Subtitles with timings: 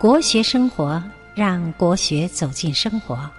[0.00, 1.02] 国学生活，
[1.34, 3.30] 让国学走进生活。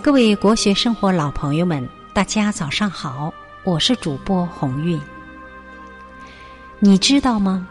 [0.00, 3.30] 各位国学生活老朋友们，大家早上好，
[3.62, 4.98] 我是主播鸿运。
[6.78, 7.68] 你知道吗？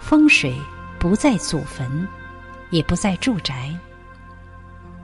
[0.00, 0.56] 风水
[0.98, 2.08] 不在祖坟，
[2.70, 3.70] 也不在住宅。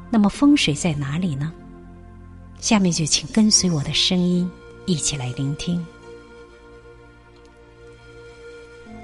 [0.09, 1.53] 那么风水在哪里呢？
[2.61, 4.51] 下面就请跟随我的声音，
[4.87, 5.87] 一起来聆听。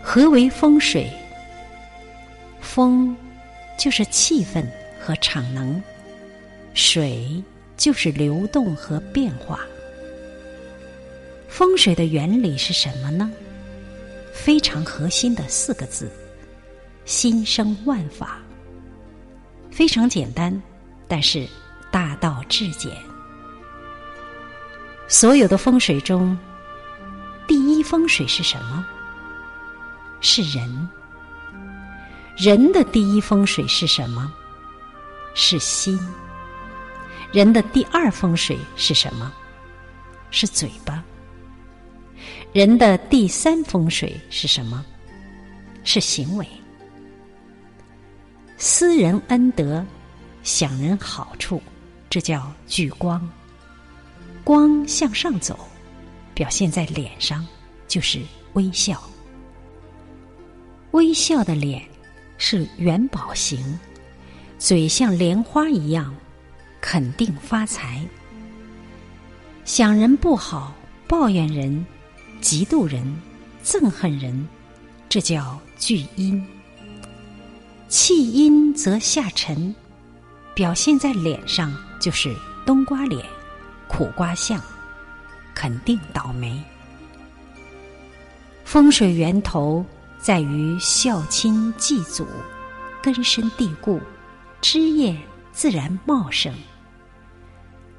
[0.02, 1.12] 何为风水？
[2.62, 3.14] 风
[3.76, 4.64] 就是气氛
[5.00, 5.82] 和场能，
[6.74, 7.42] 水
[7.76, 9.60] 就是流动和变化。
[11.48, 13.30] 风水的原理是什么呢？
[14.32, 16.10] 非常核心的四个字：
[17.04, 18.38] 心生万法。
[19.70, 20.62] 非常简单，
[21.06, 21.46] 但是
[21.90, 22.92] 大道至简。
[25.06, 26.36] 所有的风水中，
[27.46, 28.86] 第一风水是什么？
[30.20, 30.88] 是人。
[32.36, 34.32] 人的第一风水是什么？
[35.34, 35.98] 是心。
[37.32, 39.32] 人的第二风水是什么？
[40.30, 41.02] 是嘴巴。
[42.52, 44.84] 人的第三风水是什么？
[45.84, 46.46] 是行为。
[48.56, 49.84] 思人恩德，
[50.42, 51.62] 想人好处，
[52.10, 53.28] 这叫聚光。
[54.42, 55.58] 光向上走，
[56.34, 57.46] 表现在脸上，
[57.86, 58.20] 就是
[58.54, 59.00] 微笑。
[60.90, 61.82] 微笑的脸
[62.38, 63.78] 是元宝形，
[64.58, 66.14] 嘴像莲花一样，
[66.80, 68.06] 肯定发财。
[69.64, 70.74] 想人不好，
[71.08, 71.84] 抱怨人。
[72.42, 73.02] 嫉妒人、
[73.64, 74.46] 憎恨人，
[75.08, 76.46] 这叫聚阴。
[77.88, 79.74] 气阴则下沉，
[80.54, 82.36] 表现在脸上就是
[82.66, 83.24] 冬瓜脸、
[83.88, 84.60] 苦瓜相，
[85.54, 86.62] 肯定倒霉。
[88.62, 89.82] 风水源头
[90.24, 92.26] 在于孝亲祭祖，
[93.02, 94.00] 根深蒂固，
[94.62, 95.14] 枝叶
[95.52, 96.50] 自然茂盛，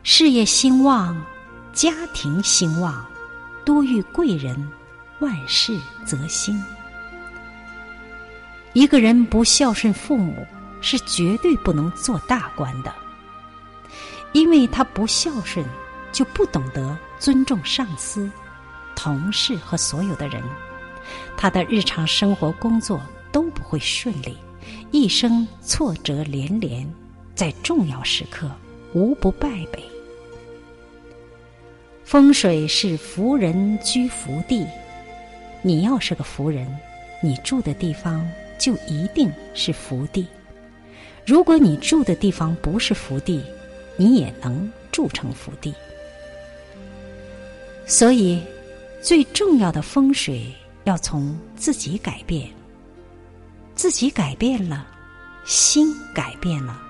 [0.02, 1.24] 事业兴旺，
[1.72, 3.06] 家庭兴旺。
[3.64, 4.58] 多遇贵人，
[5.20, 6.60] 万事则兴。
[8.74, 10.48] 一个人不孝顺父母，
[10.82, 12.92] 是绝对不能做大官的，
[14.32, 15.64] 因为他不孝顺，
[16.12, 18.28] 就不懂得尊重上司、
[18.96, 20.44] 同事和所有的人，
[21.38, 23.02] 他的日常生活工作
[23.32, 24.38] 都不会顺利，
[24.92, 26.88] 一生挫折连连，
[27.34, 28.50] 在重要时刻
[28.94, 29.84] 无不败北。
[32.04, 34.66] 风水是福人居福地，
[35.62, 36.68] 你要是个福人，
[37.22, 38.28] 你住的地方
[38.60, 40.28] 就一定是福地。
[41.26, 43.44] 如果你住的地方不是福地，
[43.98, 45.74] 你也能住成福地。
[47.88, 48.42] 所以，
[49.02, 50.54] 最重要的风水
[50.86, 52.50] 要从自己改变。
[53.76, 54.88] 自己改变了，
[55.44, 56.82] 心改变了，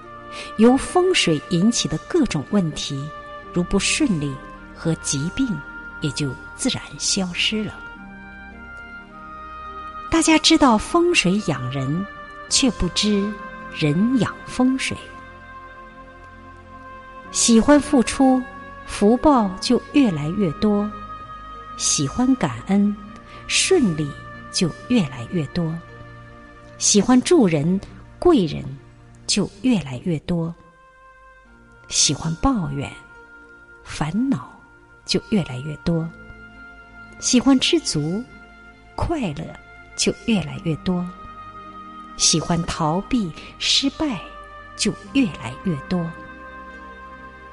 [0.57, 3.03] 由风水引起的各种问题，
[3.51, 4.33] 如不顺利。
[4.77, 5.47] 和疾病
[6.01, 7.73] 也就自然消失了。
[10.11, 12.05] 大家知道风水养人，
[12.49, 13.23] 却不知
[13.73, 14.97] 人养风水。
[17.31, 18.43] 喜欢付出，
[18.85, 20.85] 福报就越来越多；
[21.77, 22.93] 喜欢感恩，
[23.47, 24.09] 顺利
[24.51, 25.73] 就越来越多；
[26.77, 27.79] 喜欢助人，
[28.19, 28.63] 贵人
[29.27, 30.53] 就越来越多；
[31.87, 32.91] 喜欢抱怨，
[33.83, 34.53] 烦恼。
[35.05, 36.09] 就越来越多，
[37.19, 38.23] 喜欢知足，
[38.95, 39.45] 快乐
[39.95, 41.05] 就越来越多；
[42.17, 44.19] 喜欢逃避失败，
[44.75, 46.03] 就越来越多；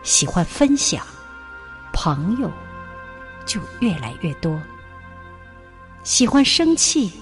[0.02, 1.04] 喜欢分享，
[1.92, 2.50] 朋友
[3.44, 4.58] 就越来越多；
[6.04, 7.12] 喜欢生气，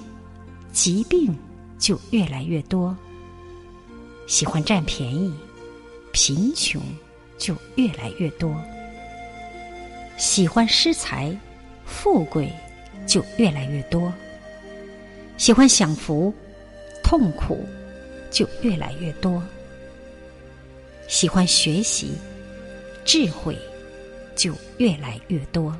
[0.73, 1.37] 疾病
[1.79, 2.95] 就越来越多；
[4.27, 5.31] 喜欢占便宜，
[6.13, 6.81] 贫穷
[7.37, 8.55] 就越来越多。
[10.17, 11.37] 喜欢失财，
[11.85, 12.50] 富贵
[13.06, 14.11] 就越来越多；
[15.37, 16.33] 喜欢享福，
[17.05, 17.62] 痛苦
[18.31, 19.43] 就越来越多；
[21.06, 22.12] 喜欢学习，
[23.05, 23.59] 智慧
[24.35, 25.76] 就越来越多。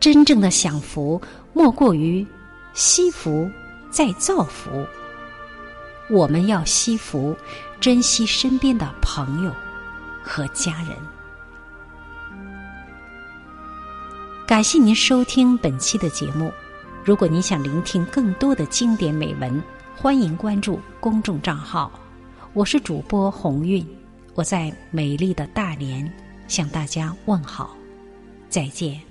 [0.00, 1.20] 真正的享福，
[1.52, 2.26] 莫过于
[2.72, 3.48] 惜福
[3.90, 4.84] 再造福。
[6.08, 7.36] 我们要惜福，
[7.78, 9.54] 珍惜身边的朋友
[10.22, 10.96] 和家人。
[14.46, 16.50] 感谢您收听本期的节目。
[17.04, 19.62] 如果您想聆听更多的经典美文，
[19.96, 21.92] 欢迎关注公众账号。
[22.52, 23.86] 我是主播鸿运，
[24.34, 26.10] 我在美丽的大连
[26.48, 27.76] 向大家问好，
[28.48, 29.09] 再见。